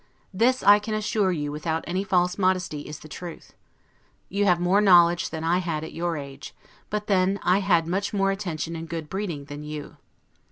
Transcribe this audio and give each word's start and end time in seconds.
This, 0.33 0.63
I 0.63 0.79
can 0.79 0.95
assure 0.95 1.31
you, 1.31 1.51
without 1.51 1.83
any 1.85 2.03
false 2.03 2.35
modesty, 2.39 2.81
is 2.89 2.97
the 3.01 3.07
truth: 3.07 3.53
You 4.29 4.45
have 4.45 4.59
more 4.59 4.81
knowledge 4.81 5.29
than 5.29 5.43
I 5.43 5.59
had 5.59 5.83
at 5.83 5.93
your 5.93 6.17
age, 6.17 6.55
but 6.89 7.05
then 7.05 7.39
I 7.43 7.59
had 7.59 7.85
much 7.85 8.11
more 8.11 8.31
attention 8.31 8.75
and 8.75 8.89
good 8.89 9.09
breeding 9.09 9.45
than 9.45 9.61
you. 9.63 9.97